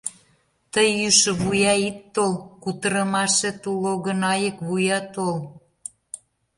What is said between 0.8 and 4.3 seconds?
йӱшӧ вуя ит тол, кутырымашет уло гын,